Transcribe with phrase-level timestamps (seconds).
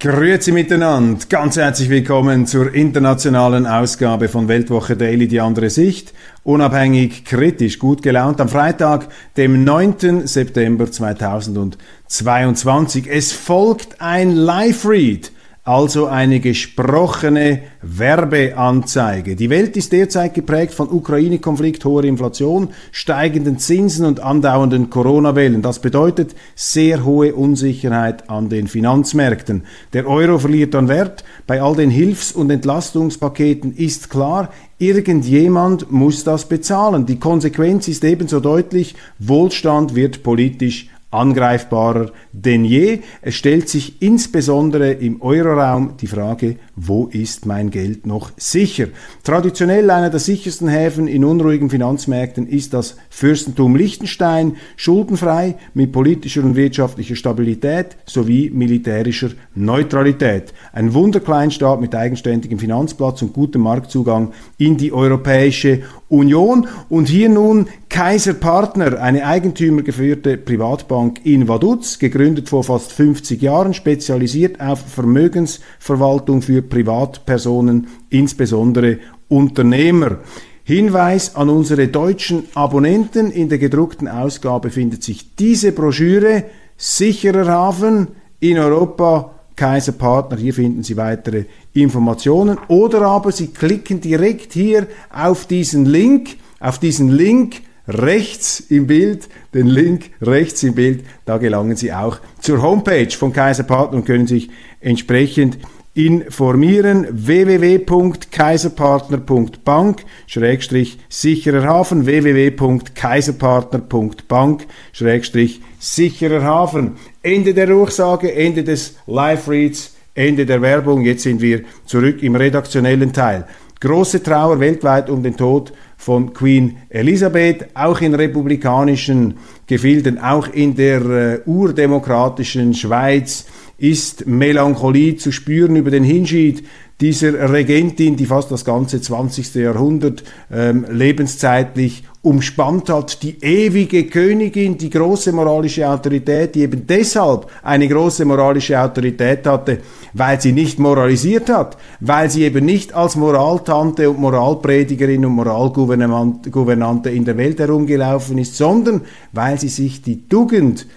[0.00, 6.14] Grüezi miteinander, ganz herzlich willkommen zur internationalen Ausgabe von Weltwoche Daily, die andere Sicht.
[6.44, 10.24] Unabhängig, kritisch, gut gelaunt am Freitag, dem 9.
[10.24, 13.08] September 2022.
[13.08, 15.32] Es folgt ein Live-Read
[15.68, 19.36] also eine gesprochene Werbeanzeige.
[19.36, 25.60] Die Welt ist derzeit geprägt von Ukraine-Konflikt, hoher Inflation, steigenden Zinsen und andauernden Corona-Wellen.
[25.60, 29.64] Das bedeutet sehr hohe Unsicherheit an den Finanzmärkten.
[29.92, 31.22] Der Euro verliert an Wert.
[31.46, 34.48] Bei all den Hilfs- und Entlastungspaketen ist klar,
[34.78, 37.04] irgendjemand muss das bezahlen.
[37.04, 43.00] Die Konsequenz ist ebenso deutlich, Wohlstand wird politisch angreifbarer denn je.
[43.22, 48.86] Es stellt sich insbesondere im Euroraum die Frage, wo ist mein Geld noch sicher?
[49.24, 56.44] Traditionell einer der sichersten Häfen in unruhigen Finanzmärkten ist das Fürstentum Liechtenstein, schuldenfrei mit politischer
[56.44, 60.54] und wirtschaftlicher Stabilität sowie militärischer Neutralität.
[60.72, 66.68] Ein Wunderkleinstaat mit eigenständigem Finanzplatz und gutem Marktzugang in die Europäische Union.
[66.88, 73.74] Und hier nun Kaiser Partner, eine eigentümergeführte Privatbank in Vaduz, gegründet vor fast 50 Jahren,
[73.74, 80.18] spezialisiert auf Vermögensverwaltung für Privatpersonen, insbesondere Unternehmer.
[80.64, 83.30] Hinweis an unsere deutschen Abonnenten.
[83.30, 86.44] In der gedruckten Ausgabe findet sich diese Broschüre
[86.76, 88.08] Sicherer Hafen
[88.40, 90.36] in Europa Kaiserpartner.
[90.36, 92.58] Hier finden Sie weitere Informationen.
[92.68, 99.28] Oder aber Sie klicken direkt hier auf diesen Link, auf diesen Link rechts im Bild,
[99.54, 104.26] den Link rechts im Bild, da gelangen Sie auch zur Homepage von Kaiserpartner und können
[104.26, 105.58] sich entsprechend
[105.98, 107.06] informieren.
[107.10, 112.06] www.kaiserpartner.bank Schrägstrich sicherer Hafen.
[112.06, 116.92] www.kaiserpartner.bank Schrägstrich sicherer Hafen.
[117.20, 121.02] Ende der Durchsage, Ende des Live-Reads, Ende der Werbung.
[121.02, 123.44] Jetzt sind wir zurück im redaktionellen Teil.
[123.80, 130.76] Große Trauer weltweit um den Tod von Queen Elisabeth, auch in republikanischen Gefilden, auch in
[130.76, 133.46] der äh, urdemokratischen Schweiz
[133.78, 136.64] ist Melancholie zu spüren über den Hinschied
[137.00, 139.54] dieser Regentin, die fast das ganze 20.
[139.54, 147.46] Jahrhundert ähm, lebenszeitlich umspannt hat, die ewige Königin, die große moralische Autorität, die eben deshalb
[147.62, 149.78] eine große moralische Autorität hatte,
[150.12, 157.10] weil sie nicht moralisiert hat, weil sie eben nicht als Moraltante und Moralpredigerin und Moralgouvernante
[157.10, 159.02] in der Welt herumgelaufen ist, sondern
[159.32, 160.88] weil sie sich die Tugend,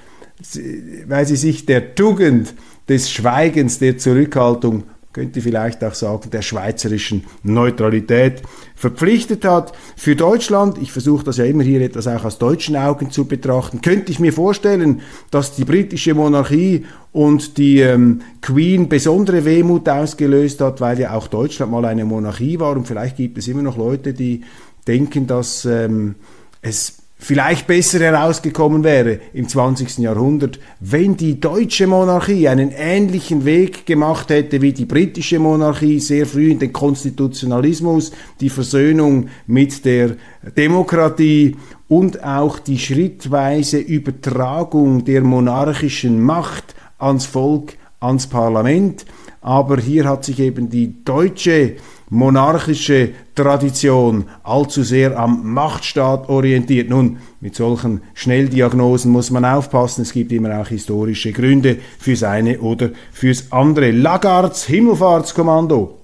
[1.07, 2.55] weil sie sich der Tugend
[2.87, 4.83] des Schweigens, der Zurückhaltung,
[5.13, 8.41] könnte vielleicht auch sagen, der schweizerischen Neutralität
[8.75, 9.73] verpflichtet hat.
[9.97, 13.81] Für Deutschland, ich versuche das ja immer hier etwas auch aus deutschen Augen zu betrachten,
[13.81, 20.61] könnte ich mir vorstellen, dass die britische Monarchie und die ähm, Queen besondere Wehmut ausgelöst
[20.61, 23.77] hat, weil ja auch Deutschland mal eine Monarchie war und vielleicht gibt es immer noch
[23.77, 24.41] Leute, die
[24.87, 26.15] denken, dass ähm,
[26.61, 29.99] es vielleicht besser herausgekommen wäre im 20.
[29.99, 36.25] Jahrhundert, wenn die deutsche Monarchie einen ähnlichen Weg gemacht hätte wie die britische Monarchie, sehr
[36.25, 40.15] früh in den Konstitutionalismus, die Versöhnung mit der
[40.57, 41.55] Demokratie
[41.87, 49.05] und auch die schrittweise Übertragung der monarchischen Macht ans Volk, ans Parlament.
[49.41, 51.75] Aber hier hat sich eben die deutsche
[52.11, 56.89] monarchische Tradition allzu sehr am Machtstaat orientiert.
[56.89, 60.01] Nun, mit solchen Schnelldiagnosen muss man aufpassen.
[60.01, 63.91] Es gibt immer auch historische Gründe fürs eine oder fürs andere.
[63.91, 65.99] Lagards Himmelfahrtskommando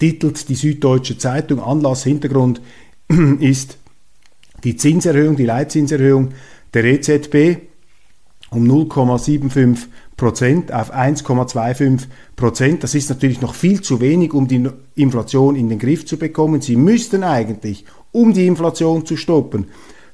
[0.00, 1.62] titelt die Süddeutsche Zeitung.
[1.62, 2.60] Anlass, Hintergrund
[3.38, 3.78] ist
[4.64, 6.30] die Zinserhöhung, die Leitzinserhöhung
[6.74, 7.67] der EZB
[8.50, 9.86] um 0,75
[10.16, 12.82] Prozent auf 1,25 Prozent.
[12.82, 16.60] Das ist natürlich noch viel zu wenig, um die Inflation in den Griff zu bekommen.
[16.60, 19.66] Sie müssten eigentlich, um die Inflation zu stoppen,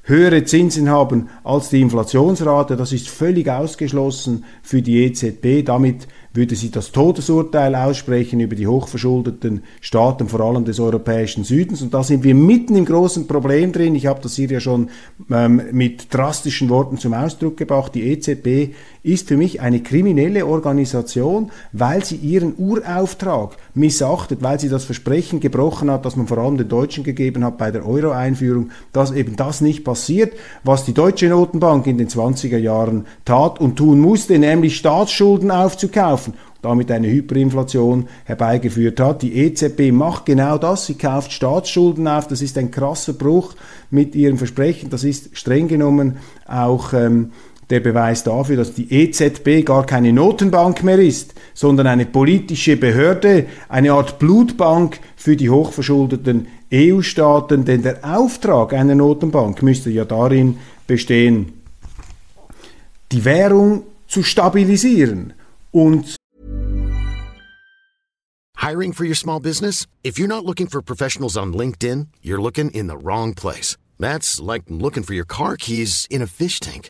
[0.03, 2.75] höhere Zinsen haben als die Inflationsrate.
[2.75, 5.65] Das ist völlig ausgeschlossen für die EZB.
[5.65, 11.81] Damit würde sie das Todesurteil aussprechen über die hochverschuldeten Staaten, vor allem des europäischen Südens.
[11.81, 13.95] Und da sind wir mitten im großen Problem drin.
[13.95, 14.89] Ich habe das hier ja schon
[15.31, 17.95] ähm, mit drastischen Worten zum Ausdruck gebracht.
[17.95, 18.73] Die EZB
[19.05, 25.39] ist für mich eine kriminelle Organisation, weil sie ihren Urauftrag missachtet, weil sie das Versprechen
[25.39, 29.35] gebrochen hat, das man vor allem den Deutschen gegeben hat bei der Euro-Einführung, dass eben
[29.35, 34.39] das nicht passiert, was die Deutsche Notenbank in den 20er Jahren tat und tun musste,
[34.39, 36.33] nämlich Staatsschulden aufzukaufen.
[36.63, 39.21] Damit eine Hyperinflation herbeigeführt hat.
[39.21, 43.53] Die EZB macht genau das, sie kauft Staatsschulden auf, das ist ein krasser Bruch
[43.91, 46.17] mit ihrem Versprechen, das ist streng genommen
[46.47, 47.31] auch ähm,
[47.69, 53.47] der Beweis dafür, dass die EZB gar keine Notenbank mehr ist, sondern eine politische Behörde,
[53.69, 60.57] eine Art Blutbank für die hochverschuldeten EU-Staaten, denn der Auftrag einer Notenbank müsste ja darin
[60.87, 61.53] bestehen,
[63.11, 65.33] die Währung zu stabilisieren
[65.71, 66.15] und
[68.57, 69.85] Hiring for your small business?
[70.03, 73.77] If you're not looking for professionals on LinkedIn, you're looking in the wrong place.
[73.99, 76.89] That's like looking for your car keys in a fish tank.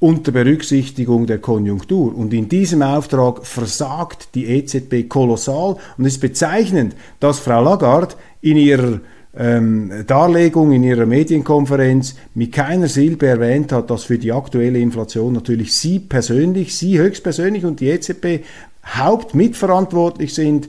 [0.00, 2.16] Unter Berücksichtigung der Konjunktur.
[2.16, 5.76] Und in diesem Auftrag versagt die EZB kolossal.
[5.96, 9.00] Und es ist bezeichnend, dass Frau Lagarde in ihrer
[9.36, 15.32] ähm, Darlegung in ihrer Medienkonferenz mit keiner Silbe erwähnt hat, dass für die aktuelle Inflation
[15.32, 18.44] natürlich sie persönlich, sie höchstpersönlich und die EZB
[18.84, 20.68] hauptmitverantwortlich sind,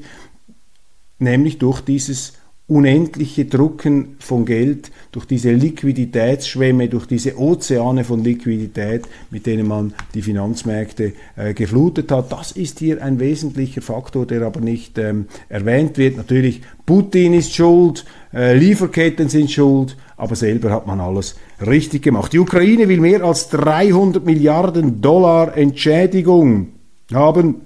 [1.19, 2.33] nämlich durch dieses
[2.69, 9.93] unendliche Drucken von Geld, durch diese Liquiditätsschwämme, durch diese Ozeane von Liquidität, mit denen man
[10.13, 12.31] die Finanzmärkte äh, geflutet hat.
[12.31, 16.17] Das ist hier ein wesentlicher Faktor, der aber nicht ähm, erwähnt wird.
[16.17, 22.33] Natürlich, Putin ist schuld, äh, Lieferketten sind schuld, aber selber hat man alles richtig gemacht.
[22.33, 26.67] Die Ukraine will mehr als 300 Milliarden Dollar Entschädigung
[27.11, 27.61] haben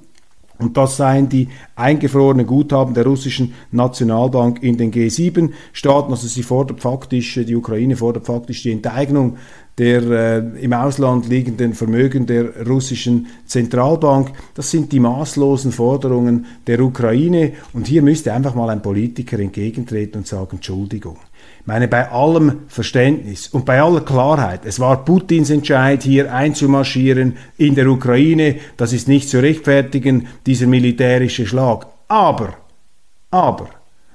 [0.63, 6.11] und das seien die eingefrorenen Guthaben der russischen Nationalbank in den G7-Staaten.
[6.11, 9.37] Also sie fordert faktisch, die Ukraine fordert faktisch die Enteignung
[9.77, 14.31] der äh, im Ausland liegenden Vermögen der russischen Zentralbank.
[14.53, 17.53] Das sind die maßlosen Forderungen der Ukraine.
[17.73, 21.17] Und hier müsste einfach mal ein Politiker entgegentreten und sagen, Entschuldigung.
[21.63, 27.37] Ich meine, bei allem Verständnis und bei aller Klarheit, es war Putins Entscheid, hier einzumarschieren
[27.57, 31.87] in der Ukraine, das ist nicht zu rechtfertigen, dieser militärische Schlag.
[32.09, 32.55] Aber,
[33.31, 33.69] aber,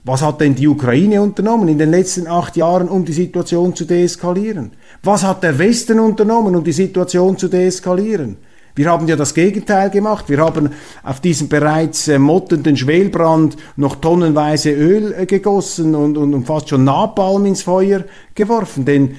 [0.05, 3.87] was hat denn die Ukraine unternommen in den letzten acht Jahren, um die Situation zu
[3.87, 4.73] deeskalieren?
[5.03, 8.37] Was hat der Westen unternommen, um die Situation zu deeskalieren?
[8.79, 10.27] Wir haben ja das Gegenteil gemacht.
[10.29, 10.71] Wir haben
[11.03, 16.69] auf diesen bereits äh, mottenden Schwelbrand noch tonnenweise Öl äh, gegossen und, und, und fast
[16.69, 18.05] schon Napalm ins Feuer
[18.37, 18.85] geworfen.
[18.85, 19.17] Denn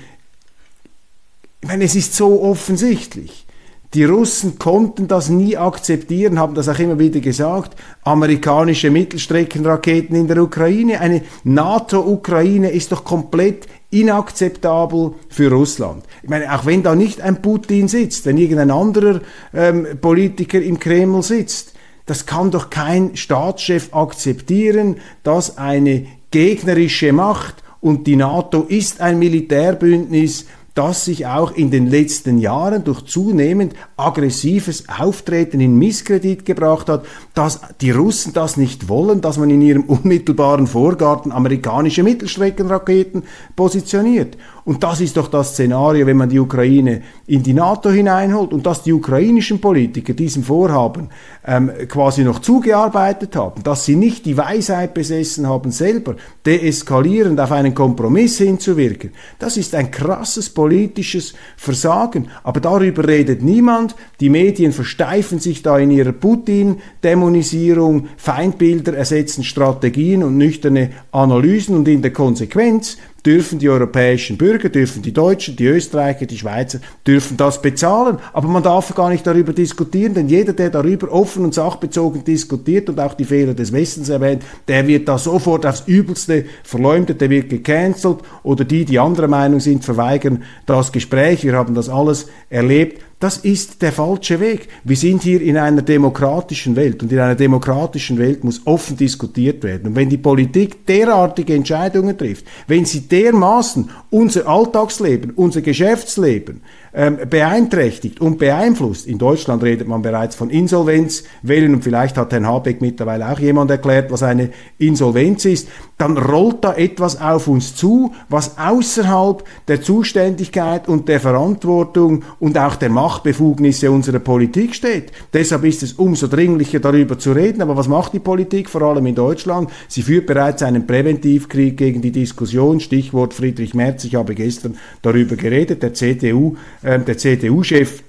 [1.62, 3.46] ich meine, es ist so offensichtlich.
[3.94, 7.76] Die Russen konnten das nie akzeptieren, haben das auch immer wieder gesagt.
[8.04, 11.02] Amerikanische Mittelstreckenraketen in der Ukraine.
[11.02, 16.03] Eine NATO-Ukraine ist doch komplett inakzeptabel für Russland.
[16.21, 19.21] Ich meine, auch wenn da nicht ein Putin sitzt, wenn irgendein anderer
[19.53, 21.74] ähm, Politiker im Kreml sitzt,
[22.06, 29.19] das kann doch kein Staatschef akzeptieren, dass eine gegnerische Macht und die NATO ist ein
[29.19, 30.45] Militärbündnis,
[30.75, 37.06] das sich auch in den letzten Jahren durch zunehmend aggressives Auftreten in Misskredit gebracht hat,
[37.33, 43.24] dass die Russen das nicht wollen, dass man in ihrem unmittelbaren Vorgarten amerikanische Mittelstreckenraketen
[43.56, 44.38] positioniert.
[44.69, 48.68] Und das ist doch das Szenario, wenn man die Ukraine in die NATO hineinholt und
[48.68, 51.10] dass die ukrainischen Politiker diesem Vorhaben
[51.44, 57.51] ähm, quasi noch zugearbeitet haben, dass sie nicht die Weisheit besessen haben, selber deeskalierend auf
[57.51, 59.10] einen Kompromiss hinzuwirken.
[59.39, 62.27] Das ist ein krasses politisches Versagen.
[62.44, 63.96] Aber darüber redet niemand.
[64.20, 68.10] Die Medien versteifen sich da in ihrer Putin-Dämonisierung.
[68.17, 75.02] Feindbilder ersetzen Strategien und nüchterne Analysen und in der Konsequenz dürfen die europäischen Bürger, dürfen
[75.02, 78.18] die Deutschen, die Österreicher, die Schweizer, dürfen das bezahlen.
[78.34, 82.90] Aber man darf gar nicht darüber diskutieren, denn jeder, der darüber offen und sachbezogen diskutiert
[82.90, 87.30] und auch die Fehler des Westens erwähnt, der wird da sofort aufs Übelste verleumdet, der
[87.30, 91.44] wird gecancelt oder die, die anderer Meinung sind, verweigern das Gespräch.
[91.44, 93.02] Wir haben das alles erlebt.
[93.20, 94.70] Das ist der falsche Weg.
[94.86, 99.62] Wir sind hier in einer demokratischen Welt und in einer demokratischen Welt muss offen diskutiert
[99.62, 99.88] werden.
[99.88, 106.62] Und wenn die Politik derartige Entscheidungen trifft, wenn sie dermaßen unser Alltagsleben, unser Geschäftsleben
[106.93, 109.08] ähm, beeinträchtigt und beeinflusst.
[109.08, 113.72] In Deutschland redet man bereits von Insolvenzwellen und vielleicht hat Herrn Habeck mittlerweile auch jemand
[113.72, 115.67] erklärt, was eine Insolvenz ist.
[115.98, 122.58] Dann rollt da etwas auf uns zu, was außerhalb der Zuständigkeit und der Verantwortung und
[122.58, 125.12] auch der Machtbefugnisse unserer Politik steht.
[125.34, 127.62] Deshalb ist es umso dringlicher darüber zu reden.
[127.62, 129.69] Aber was macht die Politik, vor allem in Deutschland?
[129.88, 132.79] Sie führt bereits einen Präventivkrieg gegen die Diskussion.
[132.79, 134.03] Stichwort Friedrich Merz.
[134.05, 135.84] Ich habe gestern darüber geredet.
[135.84, 138.03] Der CDU der CDU-Chef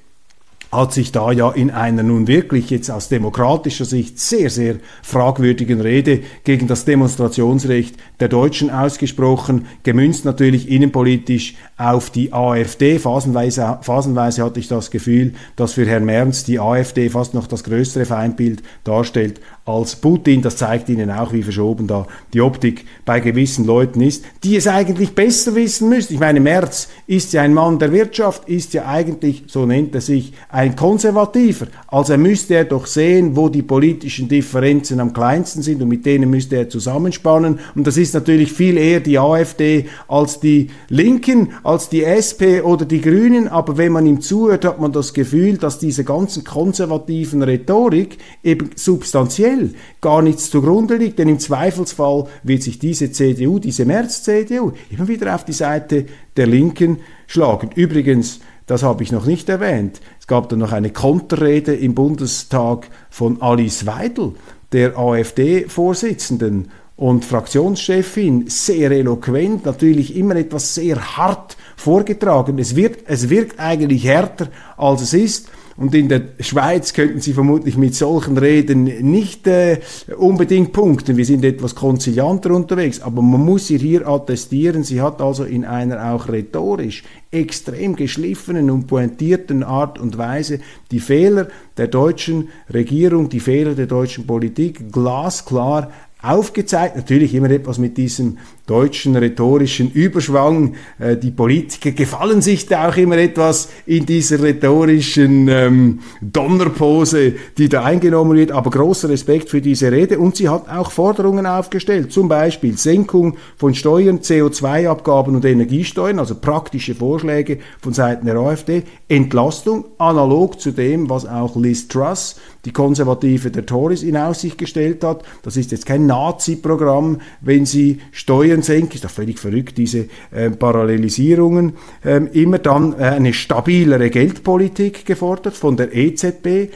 [0.72, 5.80] hat sich da ja in einer nun wirklich jetzt aus demokratischer Sicht sehr, sehr fragwürdigen
[5.80, 12.98] Rede gegen das Demonstrationsrecht der Deutschen ausgesprochen, gemünzt natürlich innenpolitisch auf die AfD.
[12.98, 17.64] Phasenweise, phasenweise hatte ich das Gefühl, dass für Herrn Merz die AfD fast noch das
[17.64, 20.42] größere Feindbild darstellt als Putin.
[20.42, 24.68] Das zeigt Ihnen auch, wie verschoben da die Optik bei gewissen Leuten ist, die es
[24.68, 26.14] eigentlich besser wissen müssen.
[26.14, 30.00] Ich meine, Merz ist ja ein Mann der Wirtschaft, ist ja eigentlich, so nennt er
[30.00, 31.66] sich, ein Konservativer.
[31.86, 36.28] Also müsste er doch sehen, wo die politischen Differenzen am kleinsten sind und mit denen
[36.30, 37.58] müsste er zusammenspannen.
[37.74, 42.84] Und das ist natürlich viel eher die AfD als die Linken, als die SP oder
[42.84, 43.48] die Grünen.
[43.48, 48.70] Aber wenn man ihm zuhört, hat man das Gefühl, dass diese ganzen konservativen Rhetorik eben
[48.76, 51.18] substanziell gar nichts zugrunde liegt.
[51.18, 56.46] Denn im Zweifelsfall wird sich diese CDU, diese März-CDU, immer wieder auf die Seite der
[56.46, 57.70] Linken schlagen.
[57.74, 60.00] Übrigens, das habe ich noch nicht erwähnt.
[60.20, 64.34] Es gab dann noch eine Konterrede im Bundestag von Alice Weidel,
[64.70, 72.60] der AfD-Vorsitzenden und Fraktionschefin, sehr eloquent, natürlich immer etwas sehr hart vorgetragen.
[72.60, 74.46] Es, wird, es wirkt eigentlich härter,
[74.76, 75.48] als es ist.
[75.80, 79.78] Und in der Schweiz könnten Sie vermutlich mit solchen Reden nicht äh,
[80.14, 81.16] unbedingt punkten.
[81.16, 85.64] Wir sind etwas konzilianter unterwegs, aber man muss ihr hier attestieren, sie hat also in
[85.64, 90.58] einer auch rhetorisch extrem geschliffenen und pointierten Art und Weise
[90.90, 96.96] die Fehler der deutschen Regierung, die Fehler der deutschen Politik glasklar aufgezeigt.
[96.96, 98.36] Natürlich immer etwas mit diesem
[98.70, 100.74] deutschen rhetorischen Überschwang.
[101.00, 107.68] Äh, die Politiker gefallen sich da auch immer etwas in dieser rhetorischen ähm, Donnerpose, die
[107.68, 108.52] da eingenommen wird.
[108.52, 110.20] Aber großer Respekt für diese Rede.
[110.20, 112.12] Und sie hat auch Forderungen aufgestellt.
[112.12, 118.84] Zum Beispiel Senkung von Steuern, CO2-Abgaben und Energiesteuern, also praktische Vorschläge von Seiten der AfD.
[119.08, 125.02] Entlastung, analog zu dem, was auch Liz Truss, die Konservative der Tories, in Aussicht gestellt
[125.02, 125.24] hat.
[125.42, 128.94] Das ist jetzt kein Nazi-Programm, wenn sie Steuern senken.
[128.94, 131.74] Ist doch völlig verrückt, diese äh, Parallelisierungen.
[132.04, 136.72] Ähm, immer dann äh, eine stabilere Geldpolitik gefordert von der EZB.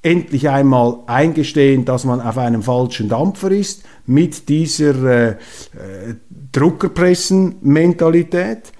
[0.00, 5.34] Endlich einmal eingestehen, dass man auf einem falschen Dampfer ist mit dieser äh, äh
[6.50, 8.72] Druckerpressen-Mentalität.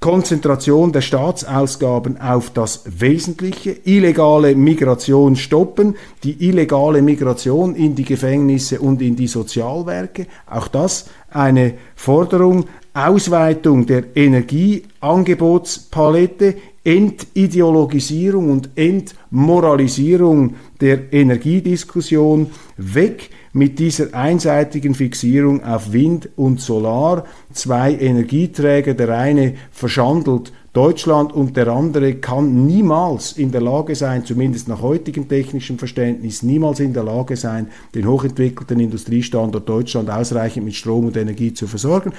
[0.00, 8.78] Konzentration der Staatsausgaben auf das Wesentliche, illegale Migration stoppen, die illegale Migration in die Gefängnisse
[8.80, 21.12] und in die Sozialwerke, auch das eine Forderung, Ausweitung der Energieangebotspalette, Entideologisierung und Entmoralisierung der
[21.12, 30.52] Energiediskussion, weg mit dieser einseitigen Fixierung auf Wind und Solar, zwei Energieträger, der eine verschandelt
[30.74, 36.42] Deutschland und der andere kann niemals in der Lage sein, zumindest nach heutigem technischem Verständnis,
[36.42, 41.66] niemals in der Lage sein, den hochentwickelten Industriestandort Deutschland ausreichend mit Strom und Energie zu
[41.66, 42.12] versorgen.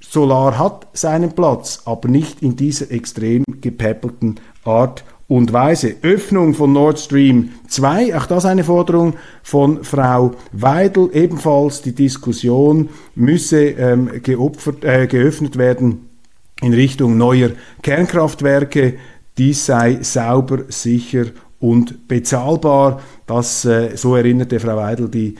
[0.00, 5.96] Solar hat seinen Platz, aber nicht in dieser extrem gepäppelten Art und Weise.
[6.02, 12.90] Öffnung von Nord Stream 2, auch das eine Forderung von Frau Weidel, ebenfalls die Diskussion
[13.14, 16.10] müsse ähm, geopfert, äh, geöffnet werden
[16.60, 17.50] in Richtung neuer
[17.82, 18.94] Kernkraftwerke.
[19.38, 21.26] Dies sei sauber, sicher
[21.58, 23.00] und bezahlbar.
[23.26, 25.34] Das, äh, so erinnerte Frau Weidel die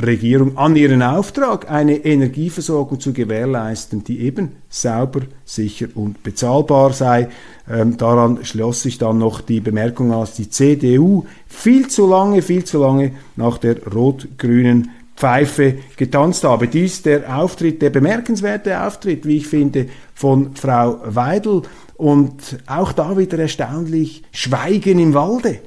[0.00, 7.28] Regierung an ihren Auftrag, eine Energieversorgung zu gewährleisten, die eben sauber, sicher und bezahlbar sei.
[7.70, 12.64] Ähm, daran schloss sich dann noch die Bemerkung aus, die CDU viel zu lange, viel
[12.64, 16.68] zu lange nach der rot-grünen Pfeife getanzt habe.
[16.68, 21.62] Dies der Auftritt, der bemerkenswerte Auftritt, wie ich finde, von Frau Weidel
[21.96, 25.58] und auch da wieder erstaunlich Schweigen im Walde.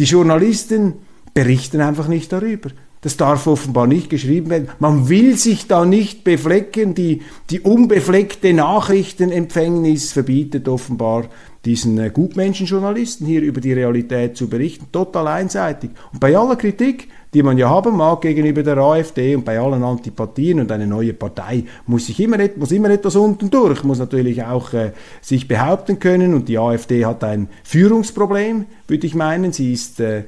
[0.00, 0.94] Die Journalisten
[1.32, 2.70] berichten einfach nicht darüber.
[3.00, 4.68] Das darf offenbar nicht geschrieben werden.
[4.80, 6.94] Man will sich da nicht beflecken.
[6.94, 11.26] Die, die unbefleckte Nachrichtenempfängnis verbietet offenbar
[11.64, 14.86] diesen äh, Gutmenschenjournalisten hier über die Realität zu berichten.
[14.90, 15.90] Total einseitig.
[16.12, 19.82] Und bei aller Kritik, die man ja haben mag gegenüber der AfD und bei allen
[19.82, 24.42] Antipathien und eine neue Partei muss sich immer, muss immer etwas unten durch, muss natürlich
[24.44, 29.52] auch äh, sich behaupten können und die AfD hat ein Führungsproblem, würde ich meinen.
[29.52, 30.24] Sie ist äh,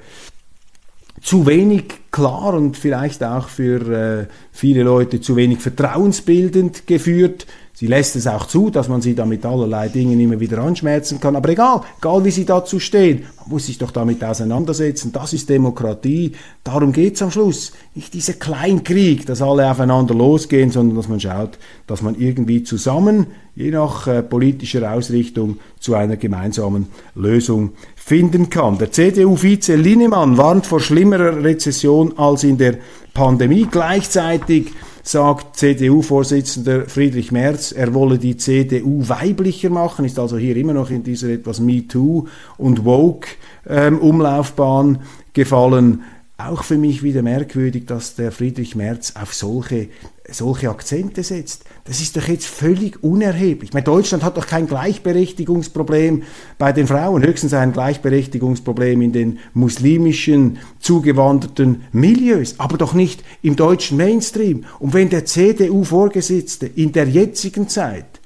[1.21, 7.47] zu wenig klar und vielleicht auch für äh, viele Leute zu wenig vertrauensbildend geführt.
[7.81, 11.19] Sie lässt es auch zu, dass man sie da mit allerlei Dingen immer wieder anschmerzen
[11.19, 11.35] kann.
[11.35, 15.13] Aber egal, egal wie sie dazu stehen, man muss sich doch damit auseinandersetzen.
[15.13, 16.33] Das ist Demokratie.
[16.63, 17.73] Darum geht's am Schluss.
[17.95, 23.29] Nicht dieser Kleinkrieg, dass alle aufeinander losgehen, sondern dass man schaut, dass man irgendwie zusammen,
[23.57, 27.73] je nach äh, politischer Ausrichtung, zu einer gemeinsamen Lösung
[28.11, 28.77] finden kann.
[28.77, 32.79] Der CDU-Vize Linnemann warnt vor schlimmerer Rezession als in der
[33.15, 33.69] Pandemie.
[33.71, 34.73] Gleichzeitig
[35.05, 40.91] sagt CDU-Vorsitzender Friedrich Merz, er wolle die CDU weiblicher machen, ist also hier immer noch
[40.91, 42.27] in dieser etwas MeToo
[42.59, 44.99] und Woke-Umlaufbahn ähm,
[45.33, 46.03] gefallen.
[46.37, 49.87] Auch für mich wieder merkwürdig, dass der Friedrich Merz auf solche
[50.33, 51.65] solche Akzente setzt.
[51.85, 53.73] Das ist doch jetzt völlig unerheblich.
[53.73, 56.23] meine, Deutschland hat doch kein Gleichberechtigungsproblem
[56.59, 63.57] bei den Frauen, höchstens ein Gleichberechtigungsproblem in den muslimischen zugewanderten Milieus, aber doch nicht im
[63.57, 64.65] deutschen Mainstream.
[64.79, 68.21] Und wenn der CDU-Vorgesetzte in der jetzigen Zeit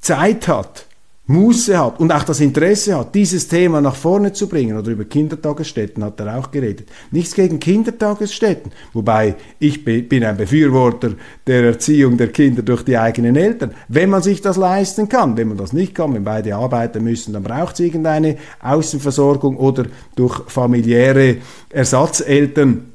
[0.00, 0.86] Zeit hat,
[1.26, 5.06] Muße hat und auch das Interesse hat, dieses Thema nach vorne zu bringen, oder über
[5.06, 6.86] Kindertagesstätten hat er auch geredet.
[7.12, 11.12] Nichts gegen Kindertagesstätten, wobei ich bin ein Befürworter
[11.46, 15.34] der Erziehung der Kinder durch die eigenen Eltern, wenn man sich das leisten kann.
[15.38, 19.86] Wenn man das nicht kann, wenn beide arbeiten müssen, dann braucht es irgendeine Außenversorgung oder
[20.14, 21.38] durch familiäre
[21.70, 22.93] Ersatzeltern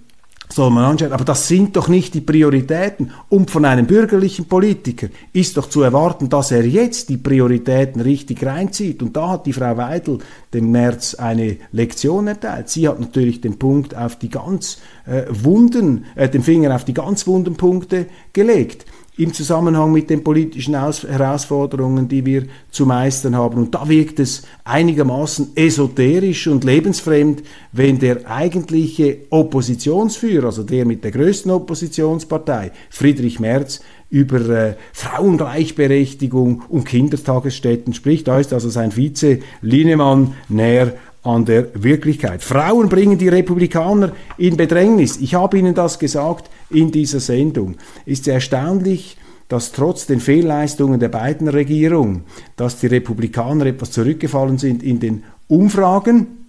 [0.52, 1.14] soll man anschauen.
[1.14, 3.12] Aber das sind doch nicht die Prioritäten.
[3.30, 8.44] Und von einem bürgerlichen Politiker ist doch zu erwarten, dass er jetzt die Prioritäten richtig
[8.46, 9.02] reinzieht.
[9.02, 10.20] Und da hat die Frau Weidel
[10.54, 12.70] dem März eine Lektion erteilt.
[12.70, 16.94] Sie hat natürlich den Punkt auf die ganz äh, wunden, äh, den Finger auf die
[16.94, 18.86] ganz wunden Punkte gelegt
[19.20, 23.58] im Zusammenhang mit den politischen Aus Herausforderungen, die wir zu meistern haben.
[23.58, 31.04] Und da wirkt es einigermaßen esoterisch und lebensfremd, wenn der eigentliche Oppositionsführer, also der mit
[31.04, 38.30] der größten Oppositionspartei, Friedrich Merz, über äh, Frauengleichberechtigung und Kindertagesstätten spricht.
[38.30, 42.42] Da ist also sein Vize Linemann näher an der Wirklichkeit.
[42.42, 45.18] Frauen bringen die Republikaner in Bedrängnis.
[45.18, 47.76] Ich habe Ihnen das gesagt in dieser Sendung.
[48.06, 52.24] Ist erstaunlich, dass trotz den Fehlleistungen der beiden Regierungen,
[52.56, 56.40] dass die Republikaner etwas zurückgefallen sind in den Umfragen,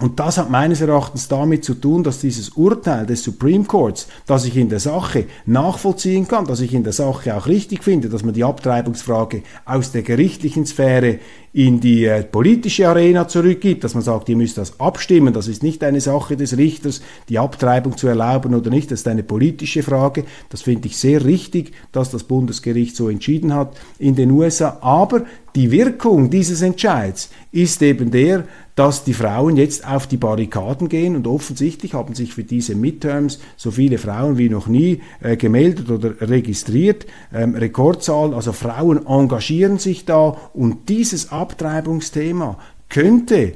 [0.00, 4.46] und das hat meines Erachtens damit zu tun, dass dieses Urteil des Supreme Courts, das
[4.46, 8.24] ich in der Sache nachvollziehen kann, dass ich in der Sache auch richtig finde, dass
[8.24, 11.18] man die Abtreibungsfrage aus der gerichtlichen Sphäre
[11.52, 15.62] in die äh, politische Arena zurückgibt, dass man sagt, ihr müsst das abstimmen, das ist
[15.62, 19.82] nicht eine Sache des Richters, die Abtreibung zu erlauben oder nicht, das ist eine politische
[19.82, 20.24] Frage.
[20.48, 24.78] Das finde ich sehr richtig, dass das Bundesgericht so entschieden hat in den USA.
[24.80, 25.24] Aber
[25.56, 28.44] die Wirkung dieses Entscheids ist eben der,
[28.76, 33.38] dass die Frauen jetzt auf die Barrikaden gehen und offensichtlich haben sich für diese Midterms
[33.56, 37.04] so viele Frauen wie noch nie äh, gemeldet oder registriert.
[37.30, 43.54] Ähm, Rekordzahl, also Frauen engagieren sich da und dieses Abtreibungsthema könnte,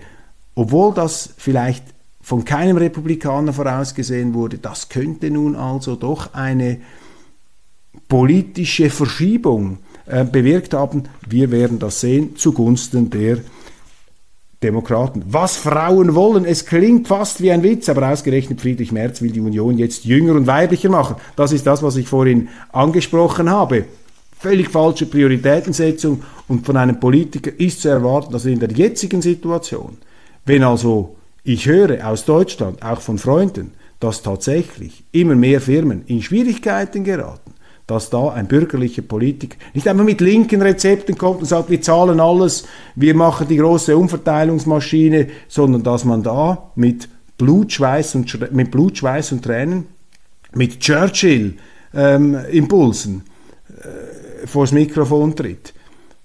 [0.55, 1.85] obwohl das vielleicht
[2.23, 6.79] von keinem Republikaner vorausgesehen wurde, das könnte nun also doch eine
[8.09, 11.05] politische Verschiebung äh, bewirkt haben.
[11.29, 13.39] Wir werden das sehen zugunsten der
[14.63, 15.23] Demokraten.
[15.29, 19.41] Was Frauen wollen, es klingt fast wie ein Witz, aber ausgerechnet Friedrich Merz will die
[19.41, 21.17] Union jetzt jünger und weiblicher machen.
[21.37, 23.85] Das ist das, was ich vorhin angesprochen habe
[24.45, 29.97] völlig falsche Prioritätensetzung und von einem Politiker ist zu erwarten, dass in der jetzigen Situation,
[30.45, 36.21] wenn also ich höre aus Deutschland, auch von Freunden, dass tatsächlich immer mehr Firmen in
[36.21, 37.55] Schwierigkeiten geraten,
[37.87, 42.21] dass da ein bürgerlicher Politiker nicht einfach mit linken Rezepten kommt und sagt, wir zahlen
[42.21, 48.71] alles, wir machen die große Umverteilungsmaschine, sondern dass man da mit Blut, Schweiß und, mit
[48.71, 49.87] Blut, und Tränen,
[50.53, 53.23] mit Churchill-Impulsen, ähm,
[53.81, 55.75] äh, vors Mikrofon tritt.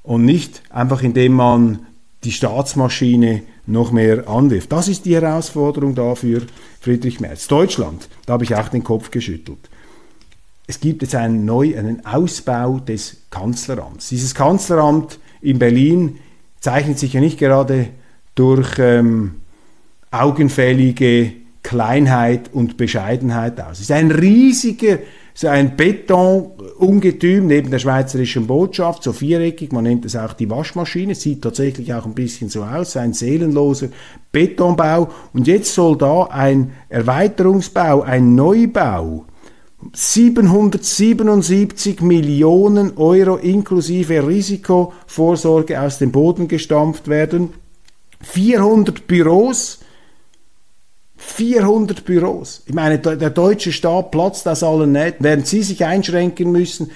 [0.03, 1.79] Und nicht einfach, indem man
[2.23, 4.71] die Staatsmaschine noch mehr anwirft.
[4.71, 6.41] Das ist die Herausforderung dafür,
[6.81, 7.47] Friedrich Merz.
[7.47, 9.69] Deutschland, da habe ich auch den Kopf geschüttelt.
[10.67, 14.09] Es gibt jetzt einen, neu, einen Ausbau des Kanzleramts.
[14.09, 16.19] Dieses Kanzleramt in Berlin
[16.59, 17.87] zeichnet sich ja nicht gerade
[18.35, 19.35] durch ähm,
[20.11, 23.73] augenfällige Kleinheit und Bescheidenheit aus.
[23.73, 24.99] Es ist ein riesiger
[25.47, 31.41] ein Betonungetüm neben der schweizerischen Botschaft, so viereckig, man nennt es auch die Waschmaschine, sieht
[31.41, 33.87] tatsächlich auch ein bisschen so aus, ein seelenloser
[34.31, 35.09] Betonbau.
[35.33, 39.25] Und jetzt soll da ein Erweiterungsbau, ein Neubau,
[39.93, 47.53] 777 Millionen Euro inklusive Risikovorsorge aus dem Boden gestampft werden,
[48.21, 49.79] 400 Büros,
[51.19, 52.63] 400 Büros.
[52.65, 56.91] Ich meine, der deutsche Staat platzt aus allen Nähten, während Sie sich einschränken müssen,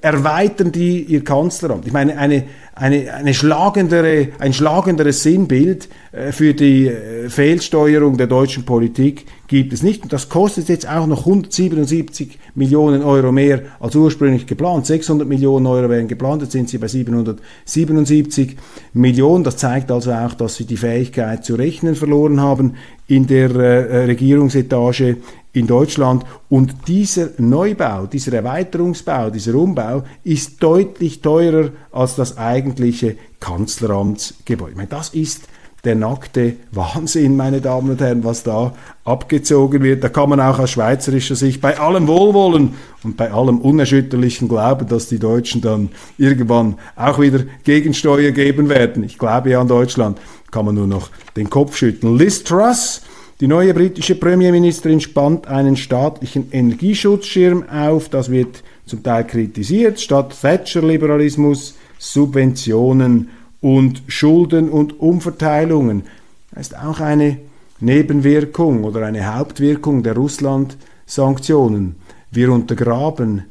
[0.00, 1.86] erweitern die ihr Kanzleramt.
[1.86, 8.26] Ich meine, eine, eine, eine schlagendere, ein schlagenderes Sinnbild äh, für die äh, Fehlsteuerung der
[8.26, 10.02] deutschen Politik gibt es nicht.
[10.02, 14.86] Und das kostet jetzt auch noch 177 Millionen Euro mehr als ursprünglich geplant.
[14.86, 18.56] 600 Millionen Euro wären geplant, jetzt sind sie bei 777
[18.94, 19.44] Millionen.
[19.44, 22.74] Das zeigt also auch, dass sie die Fähigkeit zu rechnen verloren haben
[23.06, 25.18] in der äh, Regierungsetage
[25.54, 26.24] in Deutschland.
[26.50, 34.76] Und dieser Neubau, dieser Erweiterungsbau, dieser Umbau ist deutlich teurer als das eigentliche Kanzleramtsgebäude.
[34.76, 35.48] Meine, das ist
[35.84, 38.72] der nackte Wahnsinn, meine Damen und Herren, was da
[39.04, 40.02] abgezogen wird.
[40.02, 44.88] Da kann man auch aus schweizerischer Sicht bei allem Wohlwollen und bei allem unerschütterlichen Glauben,
[44.88, 49.04] dass die Deutschen dann irgendwann auch wieder Gegensteuer geben werden.
[49.04, 50.18] Ich glaube ja an Deutschland,
[50.50, 52.16] kann man nur noch den Kopf schütteln.
[52.16, 53.02] Liz Truss,
[53.40, 58.08] die neue britische Premierministerin spannt einen staatlichen Energieschutzschirm auf.
[58.08, 60.00] Das wird zum Teil kritisiert.
[60.00, 66.04] Statt Thatcher-Liberalismus, Subventionen und Schulden und Umverteilungen.
[66.52, 67.38] Das ist auch eine
[67.80, 71.96] Nebenwirkung oder eine Hauptwirkung der Russland-Sanktionen.
[72.30, 73.44] Wir untergraben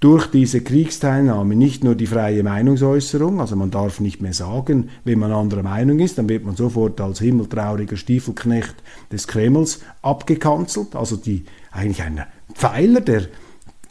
[0.00, 5.18] durch diese Kriegsteilnahme nicht nur die freie Meinungsäußerung, also man darf nicht mehr sagen, wenn
[5.18, 8.76] man anderer Meinung ist, dann wird man sofort als himmeltrauriger Stiefelknecht
[9.10, 13.22] des Kremls abgekanzelt, also die eigentlich ein Pfeiler der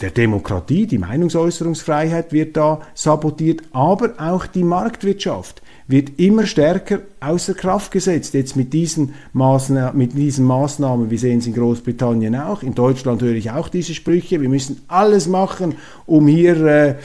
[0.02, 7.54] der Demokratie, die Meinungsäußerungsfreiheit wird da sabotiert, aber auch die Marktwirtschaft wird immer stärker außer
[7.54, 8.34] Kraft gesetzt.
[8.34, 13.21] Jetzt mit diesen, Maßnahmen, mit diesen Maßnahmen, wir sehen es in Großbritannien auch, in Deutschland
[13.21, 16.95] höre ich auch diese Sprüche, wir müssen alles machen, um hier äh,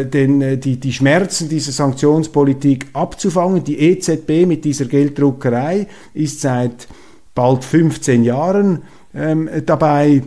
[0.00, 3.64] äh den, äh, die, die Schmerzen dieser Sanktionspolitik abzufangen.
[3.64, 6.86] Die EZB mit dieser Gelddruckerei ist seit
[7.34, 10.22] bald 15 Jahren ähm, dabei,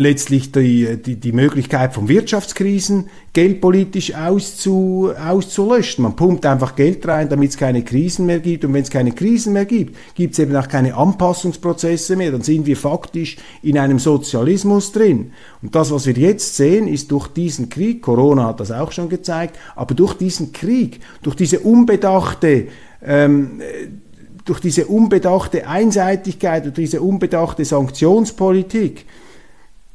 [0.00, 6.04] letztlich die, die, die Möglichkeit von Wirtschaftskrisen geldpolitisch auszu, auszulöschen.
[6.04, 8.64] Man pumpt einfach Geld rein, damit es keine Krisen mehr gibt.
[8.64, 12.32] Und wenn es keine Krisen mehr gibt, gibt es eben auch keine Anpassungsprozesse mehr.
[12.32, 15.32] Dann sind wir faktisch in einem Sozialismus drin.
[15.60, 19.10] Und das, was wir jetzt sehen, ist durch diesen Krieg, Corona hat das auch schon
[19.10, 22.68] gezeigt, aber durch diesen Krieg, durch diese unbedachte
[23.04, 23.60] ähm,
[24.46, 29.04] durch diese unbedachte Einseitigkeit und diese unbedachte Sanktionspolitik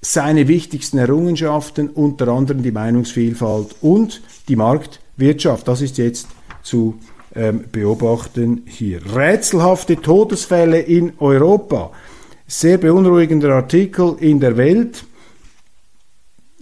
[0.00, 5.68] seine wichtigsten Errungenschaften, unter anderem die Meinungsvielfalt und die Marktwirtschaft.
[5.68, 6.28] Das ist jetzt
[6.62, 6.98] zu
[7.34, 9.00] ähm, beobachten hier.
[9.14, 11.92] Rätselhafte Todesfälle in Europa.
[12.46, 15.04] Sehr beunruhigender Artikel in der Welt.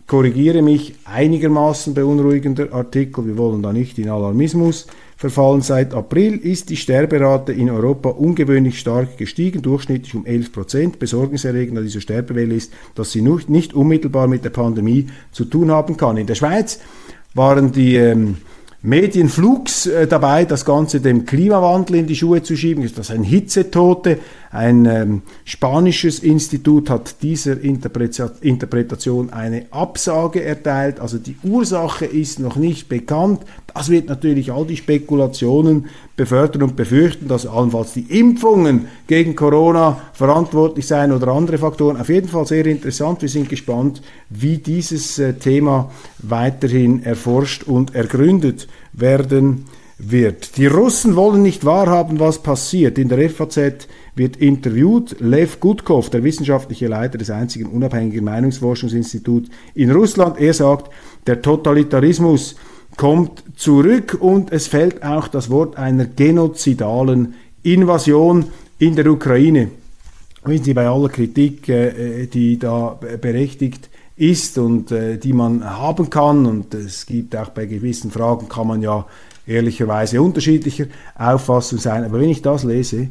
[0.09, 3.27] Korrigiere mich, einigermaßen beunruhigender Artikel.
[3.27, 4.87] Wir wollen da nicht in Alarmismus
[5.19, 5.61] verfallen.
[5.61, 10.99] Seit April ist die Sterberate in Europa ungewöhnlich stark gestiegen, durchschnittlich um 11 Prozent.
[10.99, 15.99] Besorgniserregend an dieser Sterbewelle ist, dass sie nicht unmittelbar mit der Pandemie zu tun haben
[15.99, 16.17] kann.
[16.17, 16.81] In der Schweiz
[17.35, 18.39] waren die ähm,
[18.81, 22.85] Medienflugs äh, dabei, das Ganze dem Klimawandel in die Schuhe zu schieben.
[22.85, 24.19] Ist das ein Hitzetote?
[24.53, 31.01] Ein ähm, spanisches Institut hat dieser Interpretation eine Absage erteilt.
[31.01, 33.41] Also die Ursache ist noch nicht bekannt.
[33.75, 40.01] Das wird natürlich all die Spekulationen befördern und befürchten, dass allenfalls die Impfungen gegen Corona
[40.15, 42.01] verantwortlich seien oder andere Faktoren.
[42.01, 43.21] Auf jeden Fall sehr interessant.
[43.21, 44.01] Wir sind gespannt,
[44.31, 49.67] wie dieses äh, Thema weiterhin erforscht und ergründet werden
[49.99, 50.57] wird.
[50.57, 52.99] Die Russen wollen nicht wahrhaben, was passiert.
[52.99, 59.91] In der FAZ wird interviewt Lev Gutkov, der wissenschaftliche Leiter des einzigen unabhängigen Meinungsforschungsinstituts in
[59.91, 60.41] Russland.
[60.41, 60.93] Er sagt,
[61.27, 62.57] der Totalitarismus
[62.99, 68.47] kommt zurück und es fällt auch das Wort einer genozidalen Invasion
[68.79, 69.71] in der Ukraine.
[70.45, 76.11] Wissen Sie, bei aller Kritik, äh, die da berechtigt ist und äh, die man haben
[76.11, 79.07] kann, und es gibt auch bei gewissen Fragen, kann man ja
[79.47, 83.09] ehrlicherweise unterschiedlicher Auffassung sein, aber wenn ich das lese,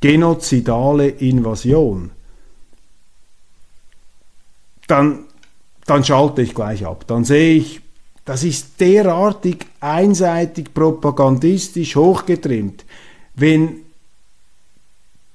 [0.00, 2.10] genozidale Invasion,
[4.88, 5.26] dann,
[5.86, 7.04] dann schalte ich gleich ab.
[7.06, 7.80] Dann sehe ich,
[8.28, 12.84] das ist derartig einseitig propagandistisch hochgetrimmt,
[13.34, 13.76] wenn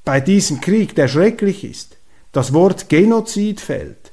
[0.06, 1.98] bei diesem Krieg, der schrecklich ist,
[2.34, 4.12] das Wort Genozid fällt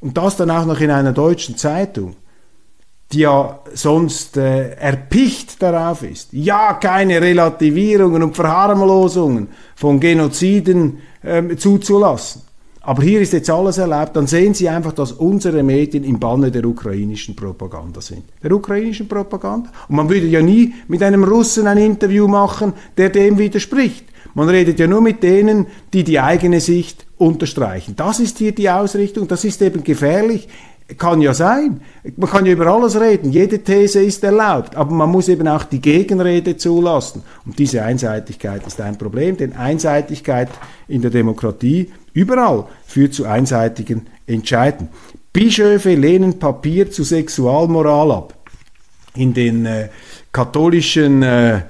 [0.00, 2.16] und das dann auch noch in einer deutschen Zeitung,
[3.12, 11.56] die ja sonst äh, erpicht darauf ist, ja keine Relativierungen und Verharmlosungen von Genoziden ähm,
[11.56, 12.42] zuzulassen.
[12.86, 16.52] Aber hier ist jetzt alles erlaubt, dann sehen Sie einfach, dass unsere Medien im Banne
[16.52, 18.22] der ukrainischen Propaganda sind.
[18.40, 19.72] Der ukrainischen Propaganda.
[19.88, 24.04] Und man würde ja nie mit einem Russen ein Interview machen, der dem widerspricht.
[24.34, 27.96] Man redet ja nur mit denen, die die eigene Sicht unterstreichen.
[27.96, 30.46] Das ist hier die Ausrichtung, das ist eben gefährlich.
[30.96, 31.80] Kann ja sein.
[32.16, 33.32] Man kann ja über alles reden.
[33.32, 34.76] Jede These ist erlaubt.
[34.76, 37.24] Aber man muss eben auch die Gegenrede zulassen.
[37.44, 40.48] Und diese Einseitigkeit ist ein Problem, denn Einseitigkeit
[40.86, 44.88] in der Demokratie überall führt zu einseitigen Entscheiden.
[45.32, 48.34] Bischöfe lehnen Papier zu Sexualmoral ab.
[49.14, 49.88] In den äh,
[50.32, 51.60] katholischen äh,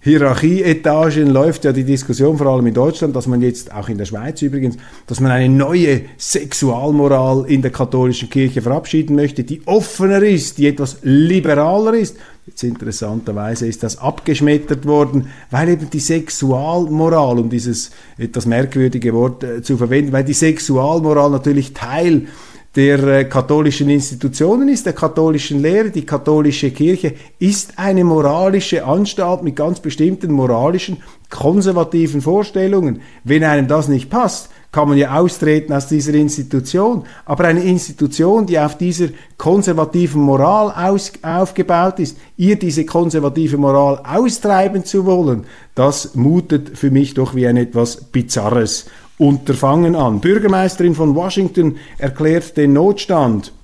[0.00, 4.04] Hierarchieetagen läuft ja die Diskussion vor allem in Deutschland, dass man jetzt, auch in der
[4.04, 4.76] Schweiz übrigens,
[5.08, 10.68] dass man eine neue Sexualmoral in der katholischen Kirche verabschieden möchte, die offener ist, die
[10.68, 12.16] etwas liberaler ist.
[12.46, 19.42] Jetzt interessanterweise ist das abgeschmettert worden, weil eben die Sexualmoral, um dieses etwas merkwürdige Wort
[19.42, 22.28] äh, zu verwenden, weil die Sexualmoral natürlich Teil
[22.76, 25.90] der äh, katholischen Institutionen ist, der katholischen Lehre.
[25.90, 30.98] Die katholische Kirche ist eine moralische Anstalt mit ganz bestimmten moralischen,
[31.30, 33.00] konservativen Vorstellungen.
[33.24, 37.04] Wenn einem das nicht passt, kann man ja austreten aus dieser Institution.
[37.24, 39.08] Aber eine Institution, die auf dieser
[39.38, 46.90] konservativen Moral aus, aufgebaut ist, ihr diese konservative Moral austreiben zu wollen, das mutet für
[46.90, 48.84] mich doch wie ein etwas Bizarres
[49.16, 50.20] Unterfangen an.
[50.20, 53.54] Bürgermeisterin von Washington erklärt den Notstand.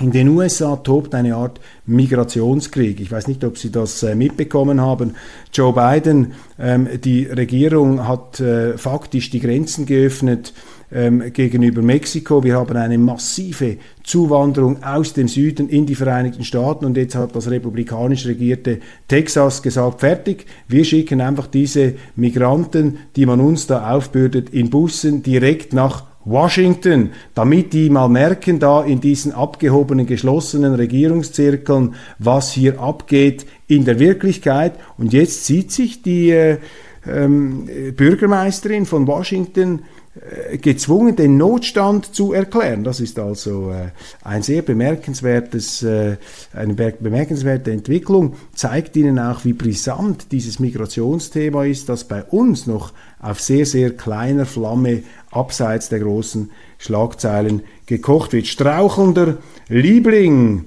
[0.00, 3.00] In den USA tobt eine Art Migrationskrieg.
[3.00, 5.14] Ich weiß nicht, ob Sie das äh, mitbekommen haben.
[5.52, 10.54] Joe Biden, ähm, die Regierung hat äh, faktisch die Grenzen geöffnet
[10.90, 12.42] ähm, gegenüber Mexiko.
[12.42, 17.36] Wir haben eine massive Zuwanderung aus dem Süden in die Vereinigten Staaten und jetzt hat
[17.36, 23.92] das republikanisch regierte Texas gesagt, fertig, wir schicken einfach diese Migranten, die man uns da
[23.92, 30.74] aufbürdet, in Bussen direkt nach Washington, damit die mal merken da in diesen abgehobenen, geschlossenen
[30.74, 34.74] Regierungszirkeln, was hier abgeht in der Wirklichkeit.
[34.98, 36.58] Und jetzt sieht sich die äh,
[37.06, 42.82] ähm, Bürgermeisterin von Washington äh, gezwungen, den Notstand zu erklären.
[42.82, 43.90] Das ist also äh,
[44.24, 46.16] ein sehr bemerkenswertes, äh,
[46.52, 52.92] eine bemerkenswerte Entwicklung, zeigt Ihnen auch, wie brisant dieses Migrationsthema ist, das bei uns noch
[53.20, 58.46] auf sehr, sehr kleiner Flamme abseits der großen Schlagzeilen gekocht wird.
[58.46, 59.38] Strauchelnder
[59.68, 60.64] Liebling.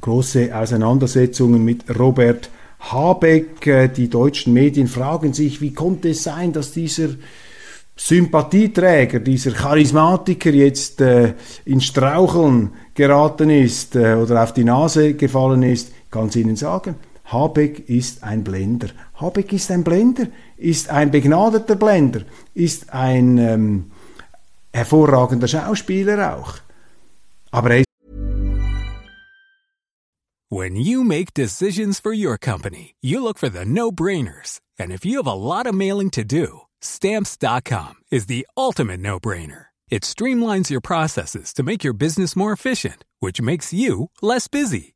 [0.00, 3.94] Große Auseinandersetzungen mit Robert Habeck.
[3.96, 7.08] Die deutschen Medien fragen sich, wie konnte es sein, dass dieser
[7.96, 11.32] Sympathieträger, dieser Charismatiker jetzt äh,
[11.64, 16.96] in Straucheln geraten ist äh, oder auf die Nase gefallen ist, kann ich Ihnen sagen,
[17.24, 18.88] Habeck ist ein Blender.
[19.14, 22.22] Habeck ist ein Blender, ist ein begnadeter Blender,
[22.54, 23.90] ist ein ähm,
[24.72, 26.54] hervorragender Schauspieler auch.
[27.50, 27.84] Aber er
[30.48, 34.60] When you make decisions for your company, you look for the no-brainers.
[34.78, 39.18] And if you have a lot of mailing to do, Stamps.com is the ultimate no
[39.18, 39.66] brainer.
[39.88, 44.95] It streamlines your processes to make your business more efficient, which makes you less busy.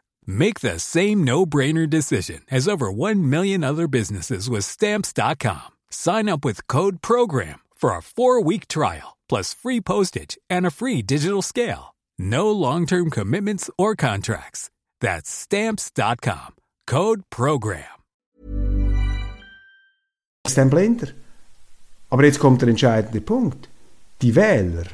[0.25, 5.69] Make the same no brainer decision as over 1 million other businesses with Stamps.com.
[5.89, 10.71] Sign up with Code PROGRAM for a four week trial, plus free postage and a
[10.71, 11.95] free digital scale.
[12.17, 14.69] No long term commitments or contracts.
[14.99, 16.55] That's Stamps.com.
[16.87, 17.85] Code PROGRAM.
[20.45, 21.09] Ist ein Blender.
[22.09, 23.69] Aber jetzt kommt der entscheidende Punkt.
[24.21, 24.87] Die Wähler,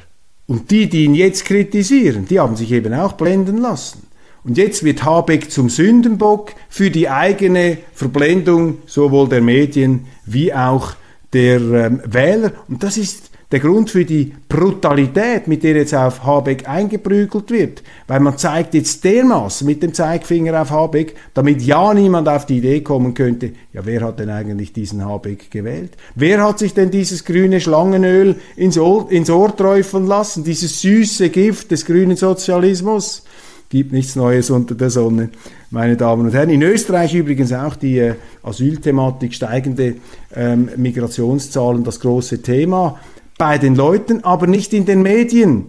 [0.48, 4.07] Und die, die ihn jetzt kritisieren, die haben sich eben auch blenden lassen.
[4.48, 10.94] Und jetzt wird Habeck zum Sündenbock für die eigene Verblendung sowohl der Medien wie auch
[11.34, 12.52] der ähm, Wähler.
[12.66, 17.82] Und das ist der Grund für die Brutalität, mit der jetzt auf Habeck eingeprügelt wird,
[18.06, 22.58] weil man zeigt jetzt dermaßen mit dem Zeigfinger auf Habeck, damit ja niemand auf die
[22.58, 25.92] Idee kommen könnte, ja, wer hat denn eigentlich diesen Habeck gewählt?
[26.14, 31.28] Wer hat sich denn dieses grüne Schlangenöl ins Ohr, ins Ohr träufeln lassen, dieses süße
[31.28, 33.24] Gift des grünen Sozialismus?
[33.70, 35.28] Gibt nichts Neues unter der Sonne,
[35.70, 36.48] meine Damen und Herren.
[36.48, 39.96] In Österreich übrigens auch die äh, Asylthematik, steigende
[40.34, 42.98] ähm, Migrationszahlen, das große Thema
[43.36, 45.66] bei den Leuten, aber nicht in den Medien,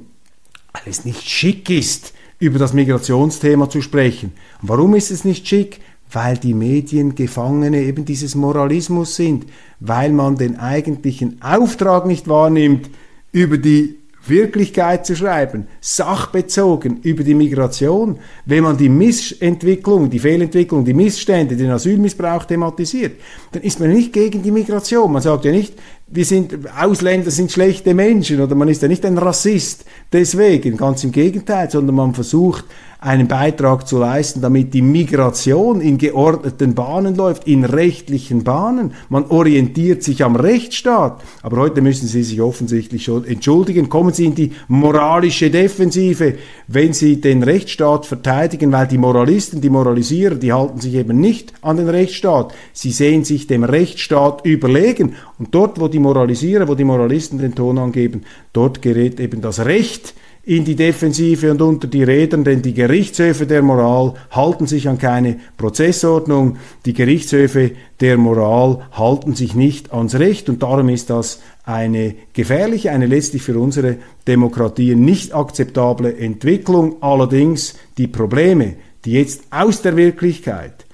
[0.74, 4.32] weil es nicht schick ist, über das Migrationsthema zu sprechen.
[4.62, 5.82] Und warum ist es nicht schick?
[6.12, 9.46] Weil die Medien Gefangene eben dieses Moralismus sind,
[9.80, 12.90] weil man den eigentlichen Auftrag nicht wahrnimmt,
[13.32, 20.84] über die Wirklichkeit zu schreiben, sachbezogen über die Migration, wenn man die Missentwicklung, die Fehlentwicklung,
[20.86, 23.14] die Missstände, den Asylmissbrauch thematisiert,
[23.52, 25.12] dann ist man nicht gegen die Migration.
[25.12, 25.74] Man sagt ja nicht,
[26.08, 31.04] wir sind, Ausländer sind schlechte Menschen oder man ist ja nicht ein Rassist deswegen, ganz
[31.04, 32.66] im Gegenteil, sondern man versucht,
[33.02, 38.92] einen Beitrag zu leisten, damit die Migration in geordneten Bahnen läuft, in rechtlichen Bahnen.
[39.08, 41.22] Man orientiert sich am Rechtsstaat.
[41.42, 43.88] Aber heute müssen Sie sich offensichtlich schon entschuldigen.
[43.88, 46.36] Kommen Sie in die moralische Defensive,
[46.68, 51.54] wenn Sie den Rechtsstaat verteidigen, weil die Moralisten, die Moralisierer, die halten sich eben nicht
[51.62, 52.54] an den Rechtsstaat.
[52.74, 55.16] Sie sehen sich dem Rechtsstaat überlegen.
[55.38, 59.64] Und dort, wo die Moralisierer, wo die Moralisten den Ton angeben, dort gerät eben das
[59.64, 60.16] Recht
[60.50, 64.98] in die Defensive und unter die Rädern, denn die Gerichtshöfe der Moral halten sich an
[64.98, 66.58] keine Prozessordnung,
[66.88, 72.92] die Gerichtshöfe der Moral halten sich nicht ans Recht und darum ist das eine gefährliche,
[72.92, 76.96] eine letztlich für unsere Demokratie nicht akzeptable Entwicklung.
[77.02, 78.74] Allerdings die Probleme,
[79.06, 80.88] die jetzt aus der Wirklichkeit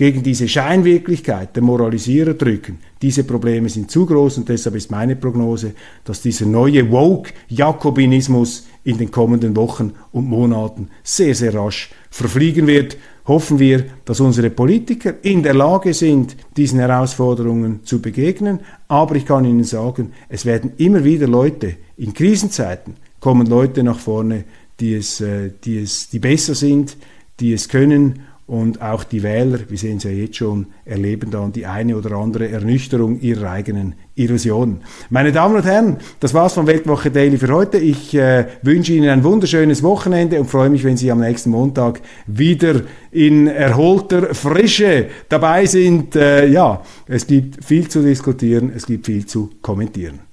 [0.00, 2.78] gegen diese Scheinwirklichkeit der Moralisierer drücken.
[3.02, 8.96] Diese Probleme sind zu groß und deshalb ist meine Prognose, dass dieser neue Woke-Jakobinismus in
[8.96, 12.96] den kommenden Wochen und Monaten sehr, sehr rasch verfliegen wird.
[13.26, 18.60] Hoffen wir, dass unsere Politiker in der Lage sind, diesen Herausforderungen zu begegnen.
[18.88, 23.98] Aber ich kann Ihnen sagen, es werden immer wieder Leute in Krisenzeiten kommen Leute nach
[23.98, 24.44] vorne,
[24.80, 26.96] die es, äh, die es, die besser sind,
[27.38, 31.52] die es können und auch die Wähler, wir sehen es ja jetzt schon, erleben dann
[31.52, 34.80] die eine oder andere Ernüchterung ihrer eigenen Illusionen.
[35.08, 37.78] Meine Damen und Herren, das war's von Weltwoche Daily für heute.
[37.78, 42.00] Ich äh, wünsche Ihnen ein wunderschönes Wochenende und freue mich, wenn Sie am nächsten Montag
[42.26, 42.80] wieder
[43.12, 46.16] in erholter Frische dabei sind.
[46.16, 50.29] Äh, ja, es gibt viel zu diskutieren, es gibt viel zu kommentieren.